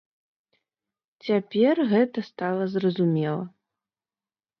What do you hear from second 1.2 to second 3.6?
Цяпер гэта стала зразумела.